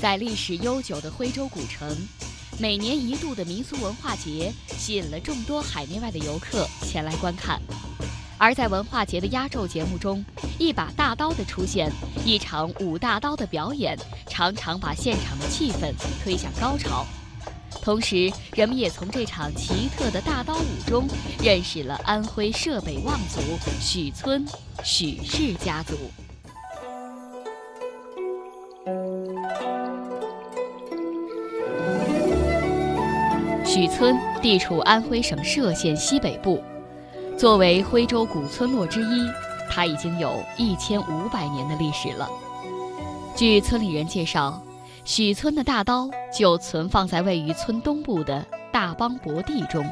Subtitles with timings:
[0.00, 1.96] 在历史悠久的徽州古城，
[2.56, 7.60] 每年一度的民俗文化节吸引了众多海内外的游客前来观看。
[8.38, 10.24] 而在文化节的压轴节目中，
[10.56, 11.90] 一把大刀的出现，
[12.24, 13.98] 一场舞大刀的表演，
[14.28, 17.04] 常常把现场的气氛推向高潮。
[17.82, 21.08] 同时，人们也从这场奇特的大刀舞中，
[21.42, 23.40] 认识了安徽社北望族
[23.80, 24.46] 许村
[24.84, 25.96] 许氏家族。
[33.78, 36.60] 许村地处安徽省歙县西北部，
[37.38, 39.30] 作为徽州古村落之一，
[39.70, 42.28] 它已经有一千五百年的历史了。
[43.36, 44.60] 据村里人介绍，
[45.04, 49.88] 许村的大刀就存放在位于村东部的大邦博地中。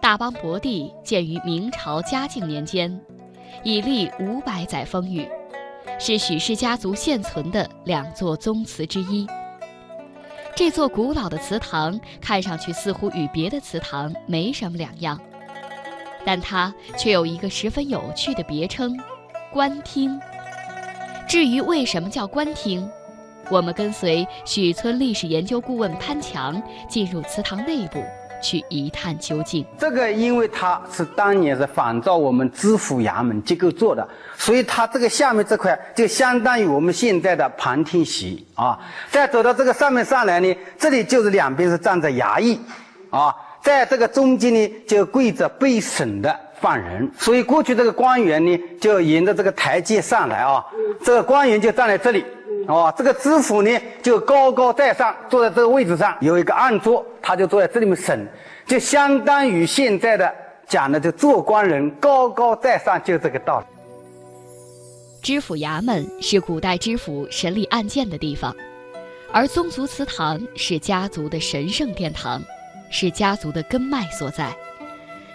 [0.00, 3.00] 大邦博地建于明朝嘉靖年间，
[3.62, 5.24] 已历五百载风雨，
[6.00, 9.24] 是许氏家族现存的两座宗祠之一。
[10.60, 15.18] 这座古老的祠堂看上去似乎与别的祠堂没什么两样，
[16.22, 18.94] 但它却有一个十分有趣的别称——
[19.50, 20.20] 官厅。
[21.26, 22.86] 至于为什么叫官厅，
[23.48, 28.04] 我们跟随许村历史研究顾问潘强进入祠堂内部。
[28.40, 29.64] 去一探究竟。
[29.78, 38.78] 这个，因为它是当年是仿照我们知府衙门结构做的，所以它这个下面这块就相当于我们现在的旁听席啊。
[39.10, 42.60] 再走到这个上面上来呢，这里就是两边是站着衙役，
[43.10, 47.10] 啊，在这个中间呢就跪着被审的犯人。
[47.16, 50.64] 所以过去这个官员呢就沿着这个台阶上来啊，
[51.04, 52.24] 这个官员就站在这里。
[52.66, 53.70] 哦，这个知府呢
[54.02, 58.28] 就高高在上，坐在这个位置上，有一个案桌，他就坐在这里面审，
[58.66, 60.32] 就相当于现在的
[60.66, 63.66] 讲的，就做官人高高在上，就这个道理。
[65.22, 68.54] 知府衙门是古代知府审理案件的地方，
[69.32, 72.42] 而宗族祠堂是家族的神圣殿堂，
[72.90, 74.50] 是家族的根脉所在。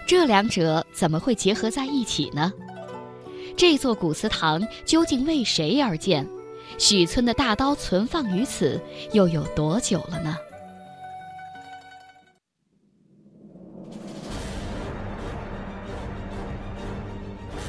[0.06, 2.52] 这两者怎么会结合在一起呢？
[3.56, 6.26] 这座古祠堂究竟为谁而建？
[6.78, 8.80] 许村的大刀存放于此，
[9.12, 10.36] 又有多久了呢？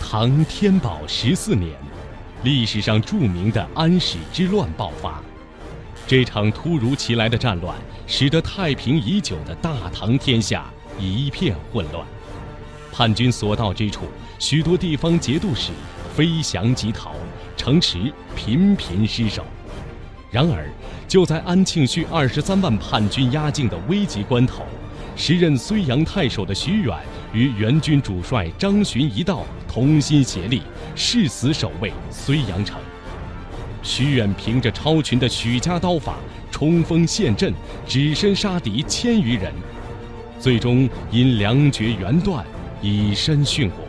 [0.01, 1.73] 唐天宝十四年，
[2.44, 5.22] 历史上著名的安史之乱爆发。
[6.06, 10.66] 这场突如其来的战乱，使得太平已久的大唐天下
[11.00, 12.06] 一片混乱。
[12.91, 14.06] 叛军所到之处，
[14.39, 15.72] 许多地方节度使
[16.16, 17.13] 飞翔即逃。
[17.67, 17.97] 城池
[18.33, 19.44] 频频失守，
[20.31, 20.69] 然而
[21.05, 24.63] 就在安庆绪二十三万叛军压境的危急关头，
[25.17, 26.97] 时任睢阳太守的徐远
[27.33, 30.61] 与援军主帅张巡一道同心协力，
[30.95, 32.79] 誓死守卫睢阳城。
[33.83, 36.16] 徐远凭着超群的许家刀法，
[36.50, 37.53] 冲锋陷阵，
[37.85, 39.51] 只身杀敌千余人，
[40.39, 42.45] 最终因粮绝援断，
[42.81, 43.86] 以身殉国。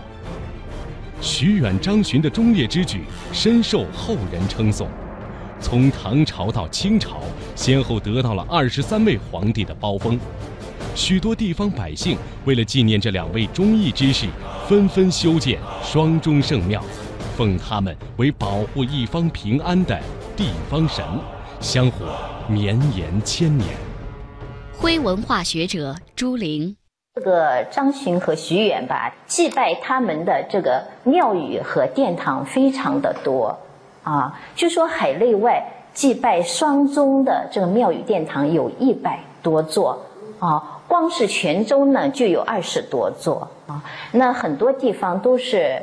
[1.21, 3.03] 徐远、张巡的忠烈之举
[3.33, 4.89] 深受后人称颂，
[5.61, 7.21] 从唐朝到清朝，
[7.57, 10.19] 先后得到了二十三位皇帝的褒封。
[10.95, 14.27] 许多地方百姓为了纪念这两位忠义之士，
[14.69, 16.83] 纷纷修建双忠圣庙，
[17.37, 20.01] 奉他们为保护一方平安的
[20.37, 21.05] 地方神，
[21.61, 22.07] 香火
[22.49, 23.69] 绵延千年。
[24.73, 26.78] 徽文化学者朱玲。
[27.19, 33.59] 这个张巡和徐远吧，祭拜他们的这个庙宇和殿堂非常的多，
[34.05, 35.61] 啊，据说海内外
[35.93, 39.99] 祭拜双宗的这个庙宇殿堂有一百多座，
[40.39, 45.83] 啊，光是泉州呢就有二十多座，啊，那很多地方都是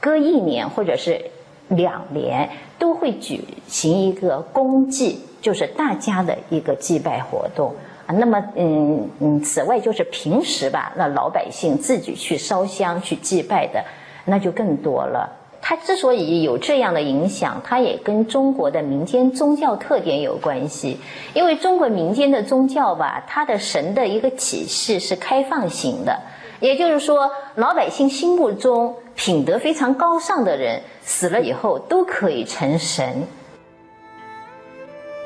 [0.00, 1.24] 隔一年或者是
[1.68, 7.72] 两年都会举行一个公祭，就是大家的一个祭拜活动。
[8.08, 13.82] 那么，嗯嗯，此外就是平时吧，那老百姓自己去烧香去祭拜的，
[14.24, 15.38] 那就更多了。
[15.64, 20.98] 它之所以有这样的影响，它也跟中国的民间宗教特点有关系。
[21.32, 26.18] 因为中国民间的宗教吧，它的神的一个体系是开放型的，
[26.58, 33.22] 也就是说，老百姓心目中品德非常高尚的人，死了以后都可以成神。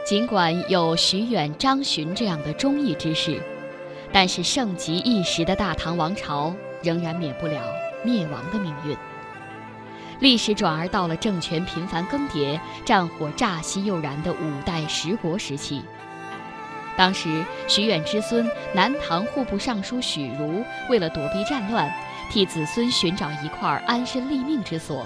[0.06, 3.42] 尽管有徐远、张巡这样的忠义之士，
[4.12, 7.60] 但是盛极一时的大唐王朝仍然免不了
[8.04, 8.96] 灭亡的命运。
[10.20, 15.82] 历史转而到了政权频繁更迭、战火乍熄又燃的五代十国时期。
[16.96, 21.92] 当时，徐远之孙南唐户部尚书许茹为了躲避战乱，
[22.30, 25.04] 替子孙寻找一块安身立命之所，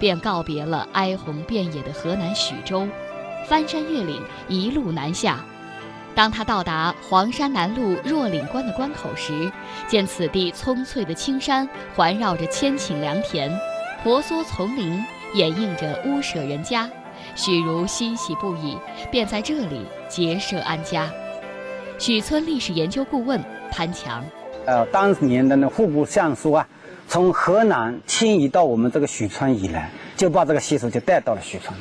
[0.00, 2.88] 便告别了哀鸿遍野的河南许州。
[3.52, 4.18] 翻山越岭，
[4.48, 5.38] 一路南下。
[6.14, 9.52] 当他到达黄山南麓若岭关的关口时，
[9.86, 13.52] 见此地葱翠的青山环绕着千顷良田，
[14.02, 14.98] 婆娑丛林
[15.34, 16.88] 掩映着屋舍人家，
[17.34, 18.78] 许如欣喜不已，
[19.10, 21.10] 便在这里结社安家。
[21.98, 23.38] 许村历史研究顾问
[23.70, 24.24] 潘强，
[24.64, 26.66] 呃，当年的那户部尚书啊，
[27.06, 31.78] 从河南迁移到我们这个许村以来，就把这个习俗就带到了许村，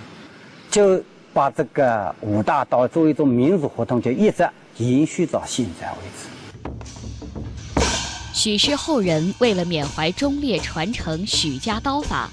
[0.70, 1.02] 就
[1.34, 4.48] 把这个五大刀作为一种民俗活动，就一直
[4.78, 6.28] 延续到现在为止。
[8.34, 12.30] 许氏后人为了缅怀忠烈传承许家刀法，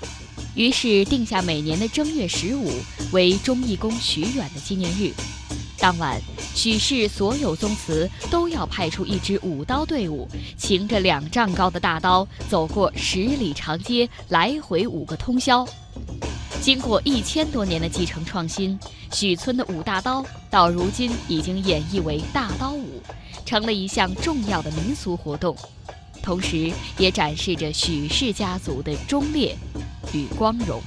[0.55, 2.71] 于是定下每年的正月十五
[3.13, 5.13] 为忠义公许远的纪念日。
[5.81, 6.21] 当晚，
[6.55, 15.65] 许氏所有宗祠都要派出一支舞刀队伍，擎着两丈高的大刀，走过十里长街，来回五个通宵。
[16.61, 18.79] 经过一千多年的继承创新，
[19.13, 23.01] 许村的舞大刀到如今已经演绎为大刀舞，
[23.47, 25.57] 成了一项重要的民俗活动，
[26.23, 29.57] 同时也展示着许氏家族的忠烈
[30.13, 30.81] 与光荣。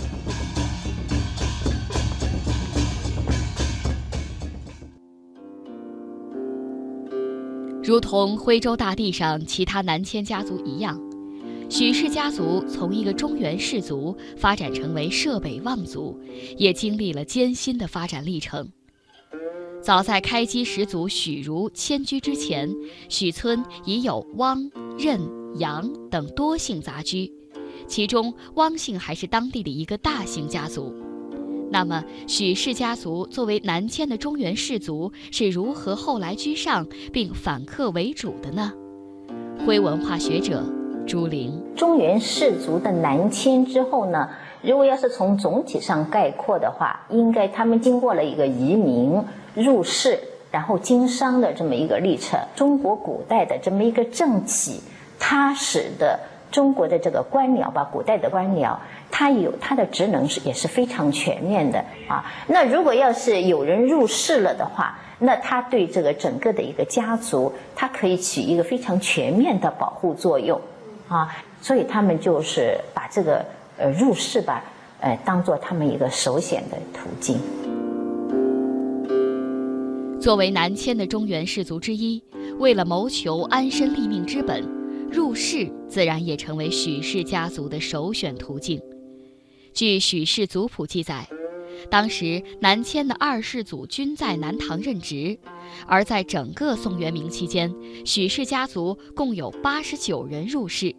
[7.84, 11.02] 如同徽州大地上其他南迁家族一样，
[11.72, 16.20] 许氏家族从一个中原氏族发展成为浙北望族，
[16.58, 18.70] 也经历了艰辛的发展历程。
[19.82, 22.70] 早在开基始祖许如迁居之前，
[23.08, 24.70] 许村已有汪、
[25.00, 25.22] 任、
[25.60, 27.32] 杨等多姓杂居，
[27.88, 30.94] 其中汪姓还是当地的一个大姓家族。
[31.72, 38.74] 那么，许氏家族作为南迁的中原氏族，是如何后来居上并反客为主的呢？
[39.66, 40.66] 徽文化学者
[41.08, 44.30] 朱玲：中原氏族的南迁之后呢，
[44.62, 49.22] 如果要是从总体上概括的话，应该他们经过了一个移民、
[49.54, 50.18] 入世，
[50.52, 52.40] 然后经商的这么一个历程。
[52.56, 54.82] 中国古代的这么一个政体，
[55.20, 56.18] 它使得
[56.50, 58.76] 中国的这个官僚吧，古代的官僚。
[59.10, 62.24] 他有他的职能是也是非常全面的啊。
[62.48, 70.60] 那如果要是有人入世了的话，那他对这个整个的一个家族，他可以起一个非常全面的保护作用
[71.16, 71.44] 啊。
[71.62, 73.46] 所以他们就是把这个
[73.78, 74.64] 呃入世吧，
[75.00, 77.38] 呃当做他们一个首选的途径。
[80.20, 82.22] 作为南迁的中原氏族之一，
[82.60, 84.64] 为了谋求安身立命之本，
[85.12, 88.82] 入世自然也成为许氏家族的首选途径。
[89.74, 91.28] 据许氏族谱记载，
[91.90, 95.38] 当时南迁的二世祖均在南唐任职，
[95.88, 97.74] 而在整个宋元明期间，
[98.06, 100.96] 许氏家族共有八十九人入仕，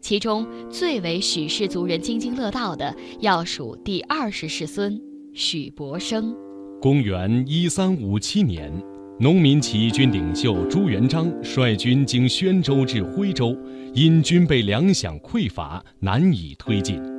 [0.00, 5.00] 其中最为许氏族人津津乐道的，要数第二十世孙
[5.34, 6.34] 许伯生。
[6.80, 8.70] 公元一三五七年，
[9.18, 13.56] 农民起义军领袖朱元璋率军经宣州至徽州，
[13.94, 17.13] 因军备粮饷匮乏，难以推进。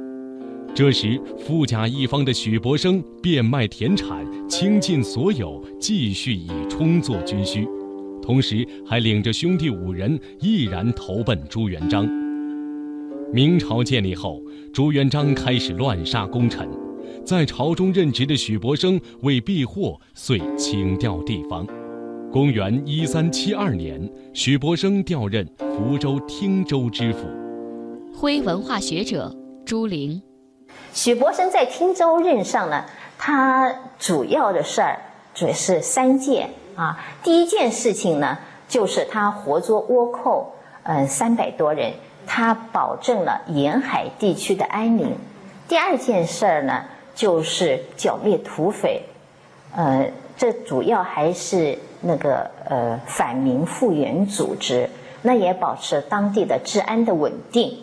[0.75, 7.65] 这时，富甲一方的许伯生变卖田产，倾尽所有，继续以充作军需，
[8.21, 12.05] 同时还领着兄弟五人毅然投奔朱元璋。
[13.31, 14.41] 明朝建立后，
[14.73, 16.67] 朱元璋开始乱杀功臣，
[17.23, 21.65] 在朝中任职的许伯生为避祸，遂请调地方。
[22.29, 27.19] 公元一三七二年，许伯生调任福州汀州知府。
[28.13, 29.33] 徽文化学者
[29.65, 30.21] 朱玲。
[30.95, 32.85] 许伯生在汀州任上呢，
[33.17, 34.97] 他主要的事儿
[35.33, 36.97] 主要是三件啊。
[37.21, 38.37] 第一件事情呢，
[38.69, 41.91] 就是他活捉倭寇，呃，三百多人，
[42.25, 45.13] 他保证了沿海地区的安宁。
[45.67, 49.03] 第二件事儿呢，就是剿灭土匪，
[49.75, 54.89] 呃，这主要还是那个呃反民复原组织，
[55.21, 57.77] 那也保持当地的治安的稳定。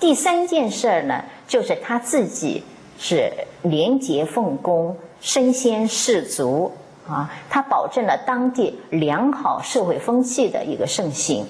[0.00, 1.22] 第三件事儿呢。
[1.50, 2.62] 就是他自己
[2.96, 3.28] 是
[3.62, 6.70] 廉洁奉公、身先士卒
[7.08, 11.44] 啊，他保证了当地良好社会风气的一个盛行，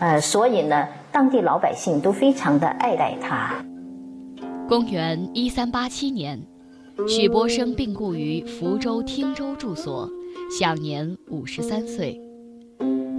[0.00, 3.64] 呃，所以呢，当地老百姓都非常的爱戴他。
[4.68, 6.42] 公元一三八七年，
[7.06, 10.10] 许伯生病故于福州汀州住所，
[10.58, 12.23] 享年五十三岁。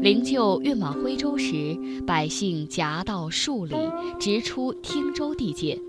[0.01, 3.75] 灵柩运往徽州时，百姓夹道数里，
[4.19, 5.79] 直出汀州地界。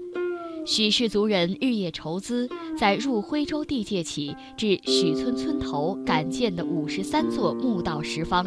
[0.65, 2.49] 许氏族人日夜筹资，
[2.79, 8.47] 在入徽州地界起至许村村头赶建的五十三座墓道石方。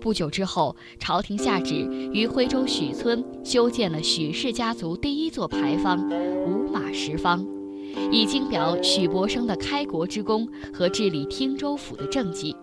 [0.00, 1.74] 不久之后，朝廷下旨
[2.12, 5.98] 于徽州许村修建了许氏家族第一座牌坊——
[6.46, 7.46] 五马石方，
[8.12, 12.54] 以经表许伯生的开国之功和治理汀州府的政绩。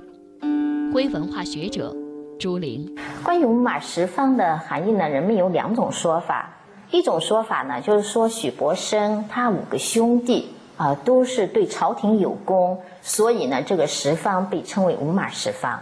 [0.93, 1.95] 徽文化学者
[2.41, 6.49] 朱玲，关于五马十方的含义呢，人们有两种说法。
[6.89, 15.79] 一种说法呢，就是说许伯生他五个兄弟啊，都是对朝廷有功，所以呢，这个十方被称为五马十方。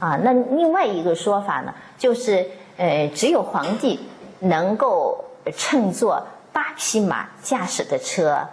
[0.00, 3.98] 啊，那另外一个说法呢，就是呃，只有皇帝
[4.38, 5.24] 能够
[5.56, 8.46] 乘坐八匹马驾驶的车。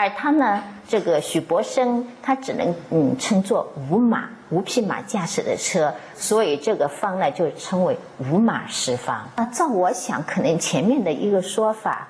[0.00, 9.28] 而他呢，这个许伯生，他只能嗯乘坐五马五匹马驾驶的车，所以这个方呢就称为五马十方。
[9.36, 12.08] 那照我想，可能前面的一个说法，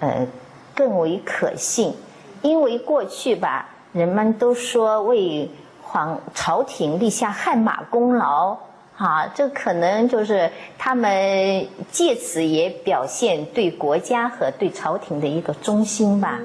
[0.00, 0.26] 呃，
[0.74, 1.94] 更为可信，
[2.42, 5.48] 因为过去吧，人们都说为
[5.80, 8.54] 皇朝廷立下汗马功劳，
[8.98, 16.38] 啊，这可能就是他们借此也表现对国家和对朝廷的一个忠心吧。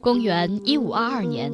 [0.00, 1.52] 公元一五二二年，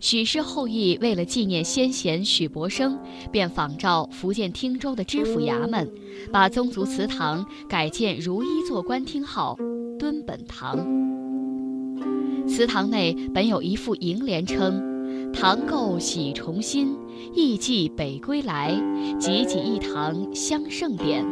[0.00, 2.98] 许氏后裔为了纪念先贤许伯生，
[3.30, 5.92] 便仿照福建汀州的知府衙门，
[6.32, 9.58] 把宗族祠堂改建如一座官厅号
[10.00, 10.78] “敦本堂”。
[12.48, 16.96] 祠堂内本有一副楹联，称：“堂构喜重新，
[17.34, 18.74] 艺伎北归来，
[19.20, 21.22] 济济一堂香盛典。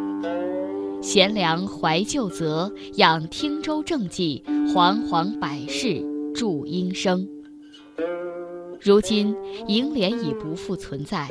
[1.01, 7.29] 贤良怀旧泽，养汀州政绩，煌煌百世。”祝英生。
[8.81, 9.35] 如今
[9.67, 11.29] 楹联已不复存在，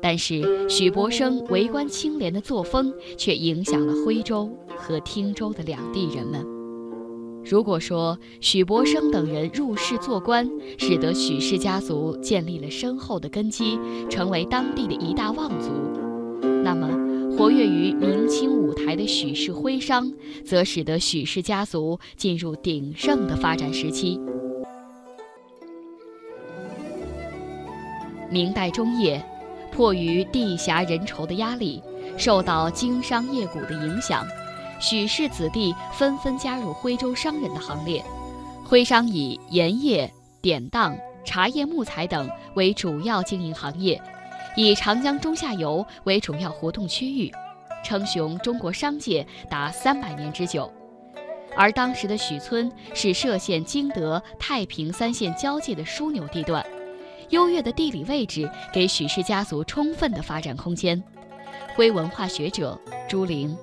[0.00, 6.44] 但是许伯生为官清廉的作风却影响了徽州和汀州的两地人们。
[7.44, 10.48] 如果说许伯生等人入仕做官，
[10.78, 15.70] 使得许氏家族建立了深厚的根基，成为当地的一大望族，
[16.64, 16.88] 那么
[17.36, 20.12] 活跃于明清舞台的许氏徽商，
[20.44, 24.20] 则使得许氏家族进入鼎盛的发展时期。
[28.30, 29.22] 明代中叶，
[29.70, 31.82] 迫于地狭人稠的压力，
[32.16, 34.26] 受到经商业贾的影响，
[34.80, 38.02] 许氏子弟纷纷加入徽州商人的行列。
[38.64, 40.10] 徽商以盐业、
[40.40, 44.00] 典当、茶叶、木材等为主要经营行业，
[44.54, 47.32] 以长江中下游为主要活动区域，
[47.82, 50.70] 称雄中国商界达三百年之久。
[51.56, 56.64] 而当时的许村是歙县经德、太平三县交界的枢纽地段。
[57.30, 61.02] 优越的地理位置给许氏家族充分的发展空间。
[61.74, 62.78] 徽文化学者
[63.08, 63.56] 朱玲，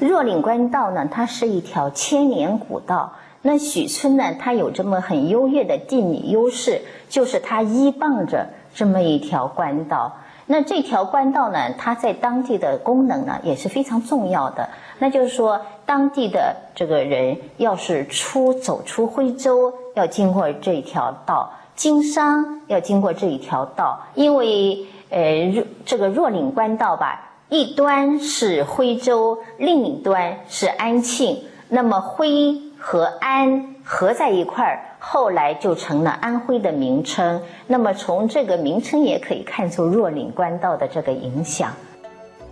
[0.00, 3.12] 若岭官道呢，它是一条千年古道。
[3.42, 6.80] 那许村呢，它有这么很优越的地理优势，
[7.10, 10.12] 就是它依傍着这么一条官道。
[10.46, 14.68] 那这条官道呢，它在当地的功能呢也是非常重要的。
[14.98, 21.50] 那就是说，当地的这个人要是出走出徽州，要经过这一条道。
[21.74, 31.38] 经商要经过这一条道，因为呃，这个若岭官道吧，一端是徽州，另一端是安庆。
[31.68, 37.40] 那么徽和安合在一块儿，后来就成了安徽的名称。
[37.68, 41.72] 那么从这个名称也可以看出若岭官道的这个影响。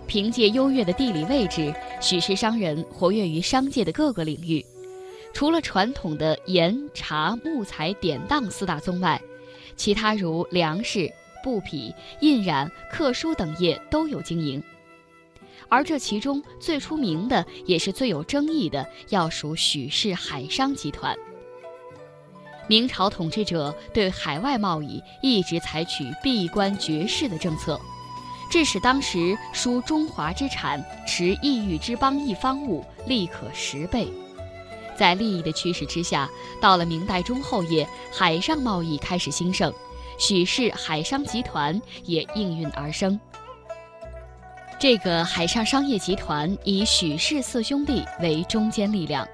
[0.07, 4.65] 凭借优越的地理位置，许氏商人活跃于商界的各个领域。
[5.33, 9.21] 除了传统的盐、茶、木材、典当四大宗外，
[9.75, 11.11] 其他如粮食、
[11.43, 14.63] 布匹、印染、刻书等业都有经营。
[15.69, 21.17] 而这其中最出名的，也是最有争议的，要数许氏海商集团。
[22.67, 27.79] 明朝统治者对海外贸易一直采取闭关绝世的政策，
[28.49, 34.07] 致使当时输中华之产、持异域之邦一方物利可十倍。
[34.95, 36.29] 在利益的驱使之下，
[36.61, 39.73] 到了明代中后叶，海上贸易开始兴盛，
[40.17, 43.19] 许氏海商集团也应运而生。
[44.81, 49.27] 这个海上商业集团以许氏四兄弟为中坚力量，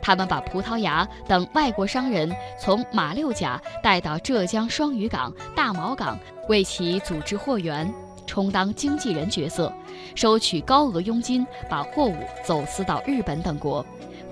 [0.00, 6.18] 他们把葡萄牙等外国商人从马六甲带到浙江双屿港、大毛港，
[6.48, 7.92] 为其组织货源，
[8.26, 9.70] 充当经纪人角色，
[10.14, 13.84] 收取高额佣金，把货物走私到日本等国。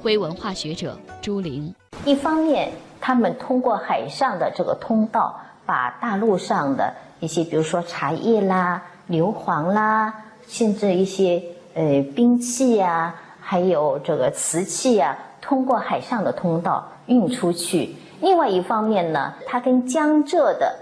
[0.02, 1.74] 徽文化学者朱玲，
[2.06, 6.90] 一方面，他们通过海上的这个通道，把大陆上的
[7.20, 10.14] 一些，比如说茶叶啦、硫磺啦，
[10.48, 11.40] 甚至一些
[11.74, 17.94] 呃兵器呀，还有这个瓷器呀，通过海上的通道运出去。
[18.20, 20.74] 另外一方面呢，它跟江浙的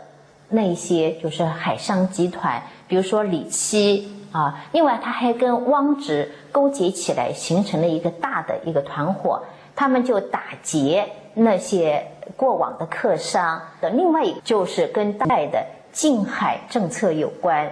[0.48, 4.10] 那些就是海上集团，比如说李七。
[4.32, 9.40] 啊，另外他还跟汪直勾结起来，形成了一个大的一个团伙，
[9.74, 12.06] 他们就打劫那些
[12.36, 17.66] 过往的客商的，另外一就是跟当代的禁海政策有关，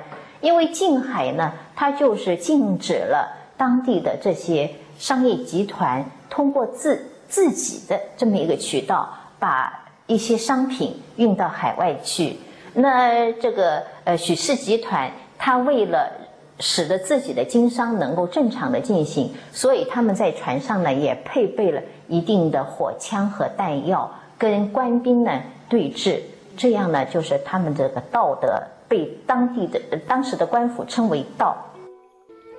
[0.45, 9.09] 因为近海呢，它就是禁止了当地的这些商业集团通过自自己的这么一个渠道，
[9.39, 9.73] 把
[10.07, 12.37] 一些商品运到海外去。
[12.75, 16.13] 那这个呃许氏集团，它为了
[16.61, 26.21] 使得自己的经商能够正常的进行，所以他们在船上呢也配备了一定的火枪和弹药，跟官兵呢对峙。
[26.55, 31.57] 这样呢，就是他们这个道德被当地的当时的官府称为道。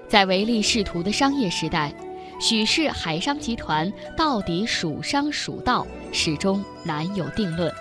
[0.08, 1.94] 在唯利是图的商业时代，
[2.40, 7.74] 许氏海商集团到底属商属道，始终难有定论。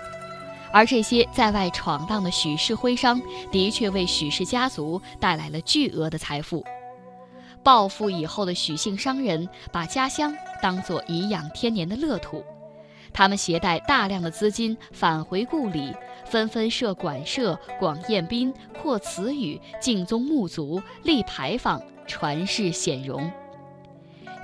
[0.71, 3.21] 而这些在外闯荡的许氏徽商，
[3.51, 6.65] 的确为许氏家族带来了巨额的财富。
[7.63, 12.43] 暴富以后的许姓商人，把家乡当作颐养天年的乐土，
[13.15, 15.95] 他们携带大量的资金返回故里，
[16.25, 23.31] 纷纷设馆舍、广宴宾、扩祠宇、敬宗墓族、立牌坊，传世显荣。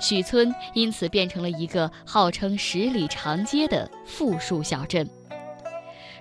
[0.00, 5.06] 许村因此变成了一个号称十里长街的富庶小镇。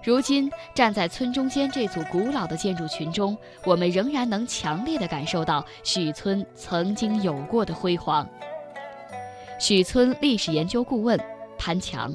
[0.04, 8.28] 如今站在村中间这组古老的建筑群中，我们仍然能强烈地感受到许村曾经有过的辉煌。
[9.58, 11.18] 许村历史研究顾问
[11.58, 12.14] 潘强，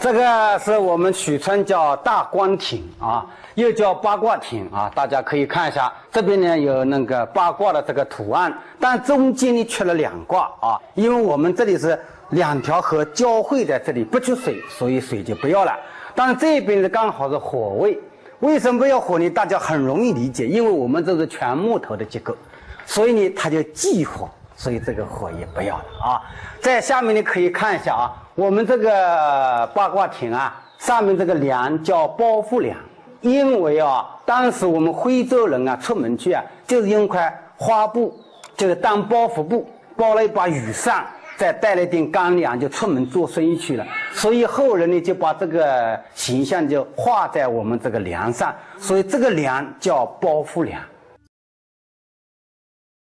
[0.00, 11.98] 这个是我们许村叫大观亭啊，又叫八卦亭啊，大家可以看一下，这边呢有那个八卦的这个图案，但中间呢缺了两卦啊，因为我们这里是
[12.30, 15.76] 两条河交汇在这里，不缺水，所以水就不要了。
[16.14, 17.98] 但这边呢刚好是火位，
[18.40, 19.28] 为什么要火呢？
[19.30, 22.34] 大家很容易理解，因为我们这是全木头的结构，
[22.86, 26.22] 所以呢它就忌火，所以这个火也不要了啊。
[26.60, 32.78] 在下面你可以看一下啊，我们这个八卦亭啊，上面这个梁叫包袱梁，
[33.20, 38.16] 因为啊当时我们徽州人啊出门去啊，就是用块花布，
[38.56, 41.04] 就是当包袱布，包了一把雨伞。
[41.36, 43.86] 再带了一点干粮，就出门做生意去了。
[44.12, 48.52] 所以后人呢，就把这个形象就画在我们这个梁上。
[48.76, 50.80] 所以这个梁叫包袱梁。